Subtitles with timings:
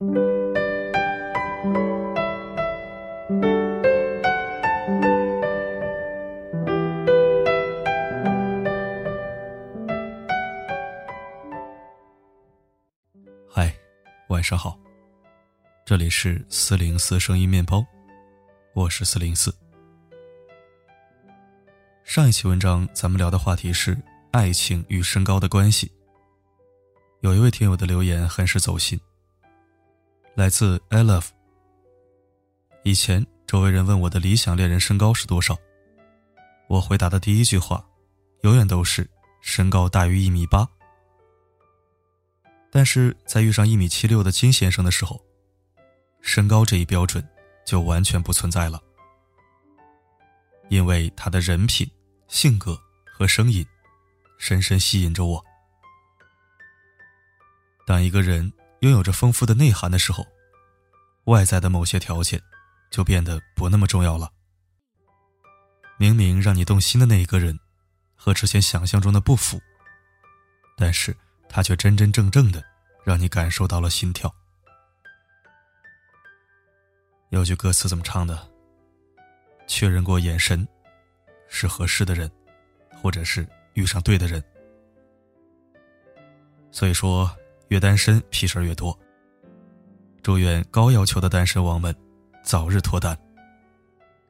[0.00, 0.06] 嗨，
[14.28, 14.78] 晚上好。
[15.84, 17.84] 这里是四零四声音面包，
[18.74, 19.52] 我是四零四。
[22.04, 25.90] 上一期文章咱们聊的话题是爱情与身高的关系。
[27.22, 28.96] 有一位听友的留言很是走心，
[30.38, 31.26] 来自 I love。
[32.84, 35.58] 以前周围人问我的理想恋人身高是多少，
[36.68, 37.84] 我回答的第一句话，
[38.42, 39.10] 永远都是
[39.40, 40.64] 身高大于一米八。
[42.70, 45.20] 但是在遇上一米七六的金先生的时候，
[46.20, 47.28] 身高这一标准
[47.66, 48.80] 就完全不存在了，
[50.68, 51.84] 因为他的人品、
[52.28, 52.80] 性格
[53.12, 53.66] 和声音，
[54.38, 55.44] 深深吸引着我。
[57.84, 60.26] 当一个人拥有着丰富的内涵的时候，
[61.24, 62.40] 外在的某些条件
[62.90, 64.30] 就变得不那么重要了。
[65.98, 67.58] 明明让你动心的那一个人，
[68.14, 69.60] 和之前想象中的不符，
[70.76, 71.16] 但是
[71.48, 72.64] 他却真真正正的
[73.04, 74.32] 让你感受到了心跳。
[77.30, 78.48] 有句歌词怎么唱的？
[79.66, 80.66] 确认过眼神，
[81.48, 82.30] 是合适的人，
[83.02, 84.42] 或者是遇上对的人。
[86.70, 87.30] 所以说，
[87.68, 88.98] 越单身屁事儿越多。
[90.22, 91.94] 祝愿高要求的单身王们
[92.42, 93.16] 早日脱单。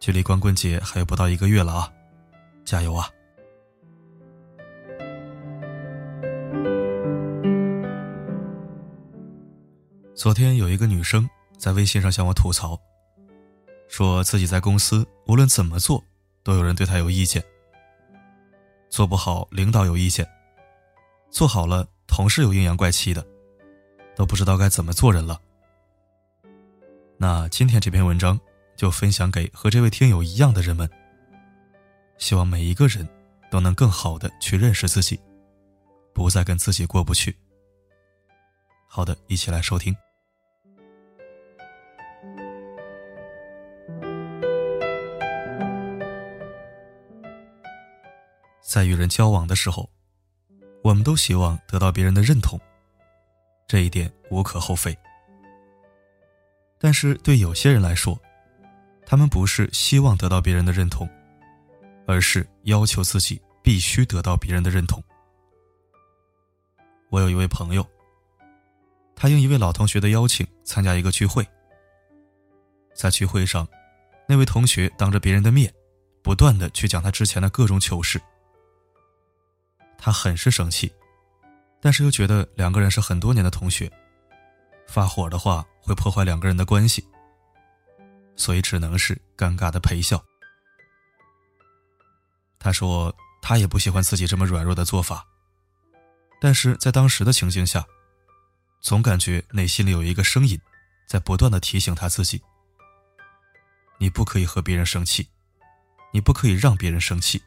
[0.00, 1.92] 距离光棍节还有不到一个月了啊，
[2.64, 3.08] 加油啊！
[10.14, 11.28] 昨天有一个女生。
[11.56, 12.78] 在微信上向我吐槽，
[13.88, 16.02] 说自己在公司无论怎么做，
[16.42, 17.42] 都有人对她有意见。
[18.90, 20.26] 做不好，领导有意见；
[21.30, 23.26] 做好了，同事有阴阳怪气的，
[24.14, 25.40] 都不知道该怎么做人了。
[27.16, 28.38] 那今天这篇文章
[28.76, 30.88] 就分享给和这位听友一样的人们，
[32.18, 33.08] 希望每一个人
[33.50, 35.18] 都能更好的去认识自己，
[36.12, 37.36] 不再跟自己过不去。
[38.86, 39.94] 好的，一起来收听。
[48.60, 49.88] 在与人交往的时候，
[50.84, 52.60] 我们都希望得到别人的认同，
[53.66, 54.94] 这一点无可厚非。
[56.78, 58.20] 但是对有些人来说，
[59.06, 61.08] 他们不是希望得到别人的认同，
[62.06, 65.02] 而是要求自己必须得到别人的认同。
[67.08, 67.86] 我有一位朋友，
[69.16, 71.48] 他应一位老同学的邀请参加一个聚会，
[72.94, 73.66] 在聚会上，
[74.28, 75.72] 那位同学当着别人的面，
[76.22, 78.20] 不断的去讲他之前的各种糗事。
[80.04, 80.92] 他很是生气，
[81.80, 83.90] 但是又觉得两个人是很多年的同学，
[84.86, 87.02] 发火的话会破坏两个人的关系，
[88.36, 90.22] 所以只能是尴尬的陪笑。
[92.58, 95.26] 他说他也不喜欢自己这么软弱的做法，
[96.38, 97.82] 但是在当时的情境下，
[98.82, 100.60] 总感觉内心里有一个声音，
[101.08, 102.42] 在不断的提醒他自己：
[103.96, 105.26] 你不可以和别人生气，
[106.12, 107.42] 你不可以让别人生气。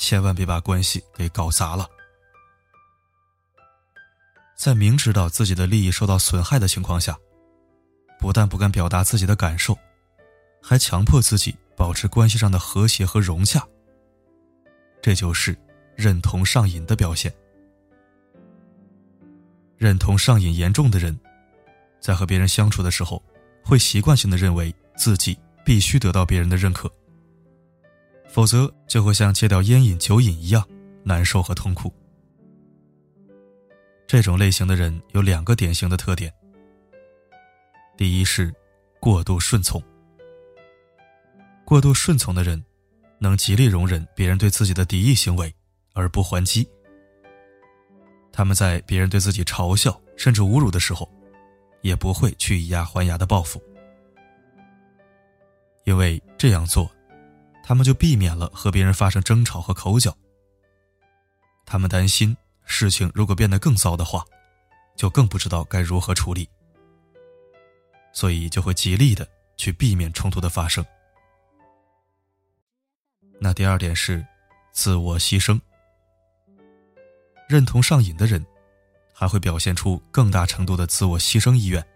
[0.00, 1.86] 千万别把关系给搞砸了。
[4.56, 7.14] 在明知道自己的利益受到损害的情况下，
[8.18, 9.76] 不但不敢表达自己的感受，
[10.62, 13.62] 还强迫自己保持关系上的和谐和融洽。
[15.02, 15.54] 这就是
[15.94, 17.30] 认同上瘾的表现。
[19.76, 21.18] 认同上瘾严重的人，
[22.00, 23.22] 在和别人相处的时候，
[23.62, 26.90] 会习惯性的认为自己必须得到别人的认可。
[28.32, 30.66] 否则就会像戒掉烟瘾、酒瘾一样
[31.02, 31.92] 难受和痛苦。
[34.06, 36.32] 这种类型的人有两个典型的特点：
[37.96, 38.52] 第一是
[39.00, 39.82] 过度顺从。
[41.64, 42.62] 过度顺从的人
[43.18, 45.54] 能极力容忍别人对自己的敌意行为
[45.92, 46.68] 而不还击。
[48.32, 51.08] 他们在别人对自己嘲笑甚至侮辱的时候，
[51.82, 53.62] 也不会去以牙还牙的报复，
[55.84, 56.90] 因为这样做。
[57.70, 60.12] 他们就避免了和别人发生争吵和口角。
[61.64, 64.24] 他们担心事情如果变得更糟的话，
[64.96, 66.48] 就更不知道该如何处理，
[68.12, 69.24] 所以就会极力的
[69.56, 70.84] 去避免冲突的发生。
[73.38, 74.26] 那第二点是
[74.72, 75.56] 自我牺牲。
[77.48, 78.44] 认同上瘾的人，
[79.14, 81.86] 还会表现出更大程度的自我牺牲意愿，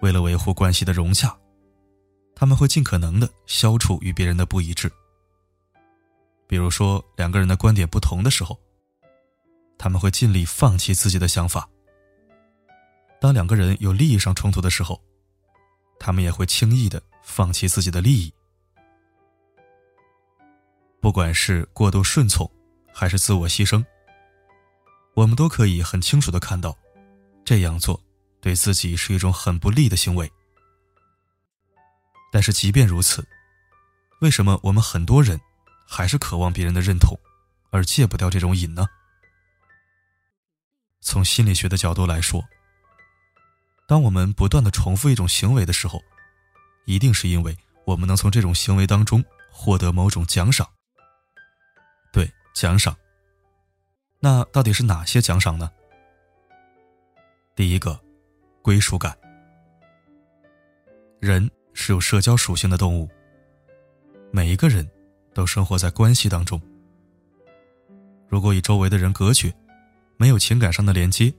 [0.00, 1.32] 为了维护关系的融洽。
[2.34, 4.90] 他们会尽可能的消除与别人的不一致，
[6.46, 8.58] 比如说两个人的观点不同的时候，
[9.78, 11.68] 他们会尽力放弃自己的想法。
[13.20, 15.00] 当两个人有利益上冲突的时候，
[15.98, 18.32] 他们也会轻易的放弃自己的利益。
[21.00, 22.50] 不管是过度顺从，
[22.92, 23.84] 还是自我牺牲，
[25.14, 26.76] 我们都可以很清楚的看到，
[27.44, 27.98] 这样做
[28.40, 30.30] 对自己是一种很不利的行为。
[32.34, 33.24] 但是即便如此，
[34.20, 35.40] 为什么我们很多人
[35.86, 37.16] 还是渴望别人的认同，
[37.70, 38.88] 而戒不掉这种瘾呢？
[41.00, 42.44] 从心理学的角度来说。
[43.86, 46.02] 当我们不断的重复一种行为的时候，
[46.86, 50.68] 一定是因为我们能从这种行为当中获得某种奖赏。
[52.12, 52.96] 对，奖赏。
[54.18, 55.70] 那到底是哪些奖赏呢？
[57.54, 57.96] 第一个，
[58.60, 59.16] 归属感。
[61.20, 63.08] 人是有社交属性的动物，
[64.30, 64.88] 每一个人
[65.34, 66.60] 都生活在关系当中。
[68.28, 69.52] 如果与周围的人隔绝，
[70.16, 71.32] 没有情感上的连接。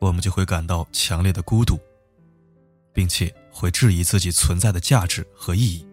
[0.00, 1.78] 我们就会感到强烈的孤独，
[2.92, 5.86] 并且会质疑自己存在的价值和意义。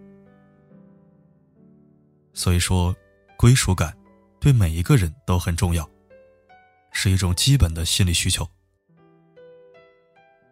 [2.34, 2.94] 所以说，
[3.38, 3.96] 归属感
[4.40, 5.90] 对每一个人都很重要，
[6.92, 8.46] 是一种基本的心理需求。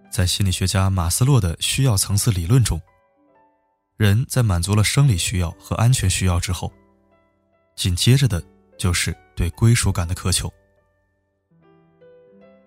[0.09, 2.79] 在心理学家马斯洛的需要层次理论中，
[3.99, 6.71] 人在满足了生理需要和安全需要之后，
[7.75, 8.41] 紧接着的
[8.77, 10.51] 就是对归属感的渴求。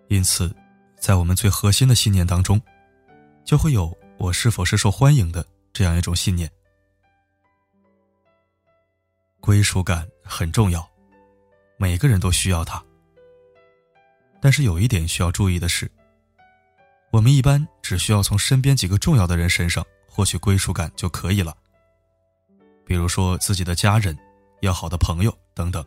[0.06, 0.54] 因此。
[1.02, 2.62] 在我们最核心的信念当中，
[3.44, 6.48] 就会有我是否是受欢迎的这样一种信念。
[9.40, 10.88] 归属感很重要，
[11.76, 12.80] 每个人都需要它。
[14.40, 15.90] 但是有一点需要注意的是，
[17.10, 19.84] 我们一般只需要从身边几个重要的人身上
[20.14, 21.56] 获取归属感就可以了，
[22.84, 24.14] 比如说自己的家人、
[24.60, 25.82] 要好的朋友等等。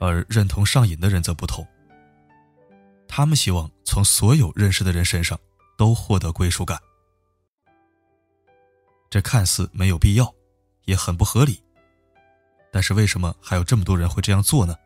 [0.00, 1.64] 而认同上瘾的人则不同。
[3.06, 5.38] 他们希望从所有认识的人身上
[5.78, 6.76] 都获得归属感，
[9.08, 10.34] 这看似没有必要，
[10.84, 11.62] 也很不合理。
[12.72, 14.76] 但是为什么还有这么多人会这样做呢？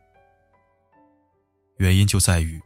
[1.79, 2.61] 原因就在于，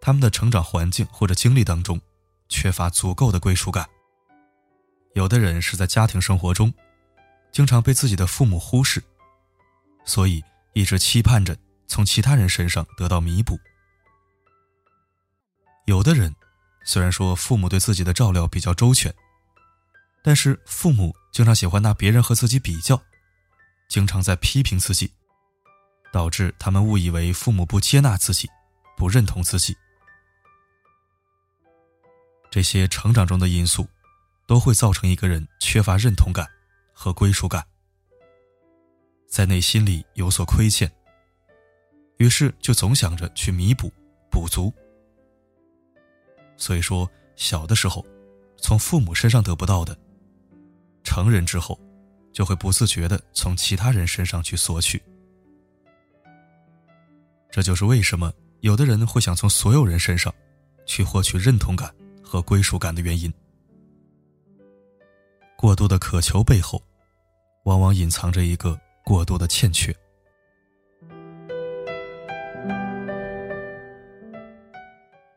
[0.00, 2.00] 他们的成长环境或者经历当中
[2.48, 3.86] 缺乏足够的归属感。
[5.14, 6.72] 有的人是在家庭生活中，
[7.52, 9.02] 经常被自己的父母忽视，
[10.04, 11.56] 所以一直期盼着
[11.86, 13.58] 从其他人身上得到弥补。
[15.86, 16.34] 有的人，
[16.84, 19.14] 虽然说父母对自己的照料比较周全，
[20.22, 23.00] 但是父母经常喜欢拿别人和自己比较，
[23.88, 25.12] 经常在批评自己，
[26.12, 28.50] 导致他们误以为父母不接纳自己，
[28.96, 29.76] 不认同自己。
[32.50, 33.86] 这些成长中的因素，
[34.46, 36.46] 都会造成一个人缺乏认同感
[36.92, 37.64] 和归属感，
[39.26, 40.90] 在内心里有所亏欠，
[42.18, 43.92] 于是就总想着去弥补、
[44.30, 44.72] 补足。
[46.56, 48.04] 所以说，小的时候，
[48.56, 49.98] 从父母身上得不到的，
[51.02, 51.78] 成人之后，
[52.32, 55.02] 就会不自觉的从其他人身上去索取。
[57.50, 60.32] 这就是为什么有的人会想从所有人身上，
[60.86, 61.92] 去获取认同感
[62.22, 63.32] 和归属感的原因。
[65.64, 66.82] 过度的渴求背后，
[67.62, 69.96] 往往隐藏着一个过度的欠缺。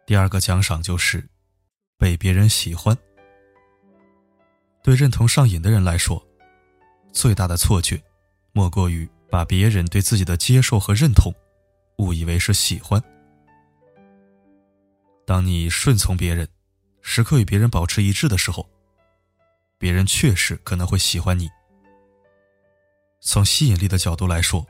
[0.05, 1.25] 第二个奖赏就是
[1.97, 2.93] 被别人喜欢。
[4.83, 6.21] 对认同上瘾的人来说，
[7.13, 7.97] 最大的错觉
[8.51, 11.33] 莫过于把别人对自己的接受和认同
[11.99, 13.01] 误以为是喜欢。
[15.25, 16.45] 当你顺从别人，
[17.01, 18.69] 时刻与别人保持一致的时候，
[19.77, 21.49] 别人确实可能会喜欢你。
[23.19, 24.65] 从吸引力的角度来说，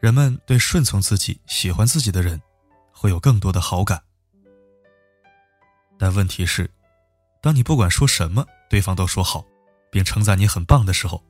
[0.00, 2.40] 人们对顺从自己、喜欢自己的人
[2.92, 4.02] 会有更多的好感。
[5.98, 6.70] 但问题是，
[7.40, 9.44] 当你不管说什么，对方都说好，
[9.90, 11.22] 并称赞你很棒的时候，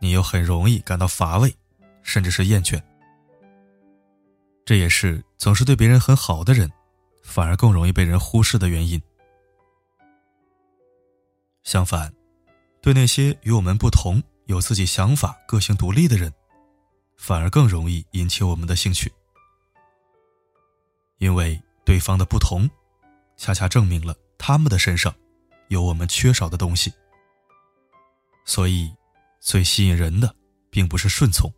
[0.00, 1.54] 你又很容易感到乏味，
[2.02, 2.82] 甚至是厌倦。
[4.64, 6.70] 这也是总是对别人很好的人，
[7.22, 9.00] 反而更容易被人忽视的原因。
[11.62, 12.12] 相反，
[12.80, 16.32] 对那些与我们不同、有自己想法、个性独立的人，
[17.16, 19.12] 反而更容易引起我们的兴趣，
[21.18, 22.68] 因为对方的不同。
[23.36, 25.14] 恰恰证明了他们的身上
[25.68, 26.92] 有我们缺少的东西，
[28.44, 28.94] 所以
[29.40, 30.36] 最吸引人的
[30.68, 31.50] 并不是顺从，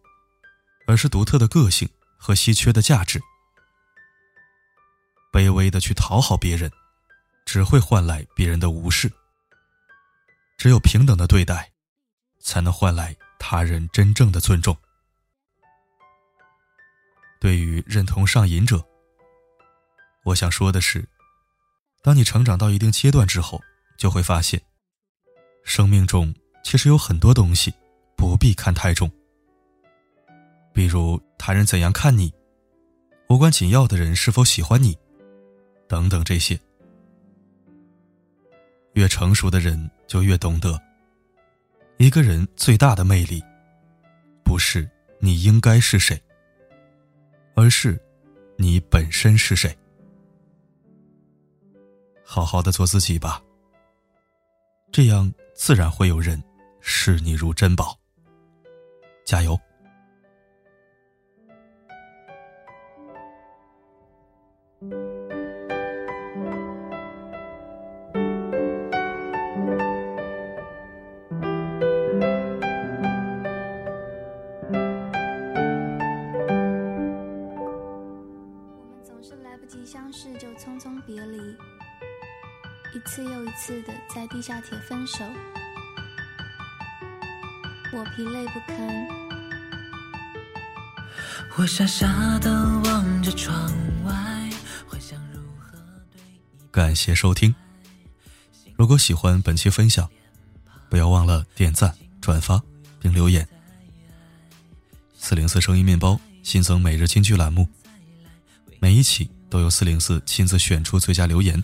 [0.87, 3.21] 而是独特的个性和稀缺的价值。
[5.32, 6.71] 卑微的去讨好别人，
[7.44, 9.12] 只会换来别人的无视。
[10.62, 11.73] 只有平等的对待，
[12.38, 14.76] 才能换来他人真正的尊重。
[17.40, 18.81] 对于认同上瘾者。
[20.23, 21.04] 我想说的是，
[22.00, 23.61] 当你成长到一定阶段之后，
[23.99, 24.62] 就会发现，
[25.64, 27.75] 生命中其实有很多东西
[28.16, 29.11] 不必看太重，
[30.73, 32.33] 比如他人怎样看你，
[33.28, 34.97] 无关紧要的人是否喜欢你，
[35.88, 36.57] 等等这些。
[38.92, 40.78] 越成熟的人就越懂得，
[41.97, 43.42] 一个人最大的魅力，
[44.45, 44.87] 不是
[45.19, 46.23] 你应该是谁，
[47.54, 47.99] 而是
[48.59, 49.75] 你本身是谁。
[52.23, 53.42] 好好的做自己吧，
[54.90, 56.45] 这样自然会有人
[56.83, 57.99] 视你如珍宝。
[59.25, 59.59] 加油！
[84.09, 85.25] 在地下铁分手，
[87.92, 89.09] 我疲累不堪。
[91.56, 92.50] 我傻傻的
[92.85, 93.54] 望着窗
[94.04, 94.12] 外，
[94.87, 95.78] 幻想如何
[96.11, 96.40] 对你。
[96.71, 97.54] 感谢收听。
[98.76, 100.11] 如果喜欢本期分享，
[100.88, 102.62] 不要忘了点赞、转发
[103.00, 103.47] 并留言。
[105.14, 107.68] 四零四声音面包新增每日金句栏目，
[108.80, 111.62] 每一期都由四零四亲自选出最佳留言。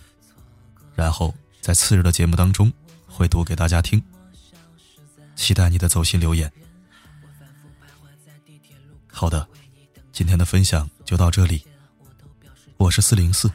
[0.95, 2.71] 然后在次日的节目当中
[3.07, 4.01] 会读给大家听，
[5.35, 6.51] 期待你的走心留言。
[9.07, 9.47] 好的，
[10.11, 11.63] 今天的分享就到这里，
[12.77, 13.51] 我是四零四，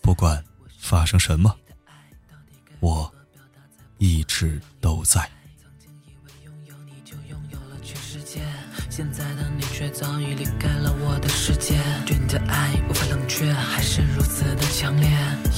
[0.00, 0.44] 不管
[0.78, 1.56] 发生什么，
[2.80, 3.12] 我
[3.98, 5.35] 一直都在。
[8.96, 11.74] 现在的你却早已离开了我的世界。
[12.06, 15.06] 对你的爱无法冷却还是如此的强烈。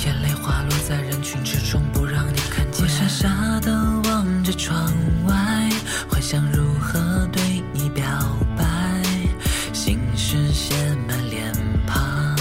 [0.04, 2.83] 眼泪滑落在人群之中不让你看见。
[2.83, 3.73] 我傻傻的
[4.11, 4.92] 望着窗
[5.25, 5.71] 外
[6.11, 7.40] 幻想如何对
[7.73, 8.04] 你表
[8.57, 8.64] 白。
[9.73, 10.75] 心事写
[11.07, 11.52] 满脸
[11.87, 12.37] 庞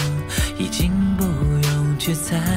[0.58, 2.57] 已经不用去猜。